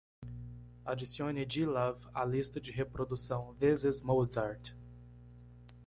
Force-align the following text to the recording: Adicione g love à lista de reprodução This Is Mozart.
Adicione 0.83 1.45
g 1.47 1.63
love 1.63 2.09
à 2.15 2.25
lista 2.25 2.59
de 2.59 2.71
reprodução 2.71 3.55
This 3.59 3.83
Is 3.83 4.01
Mozart. 4.01 4.75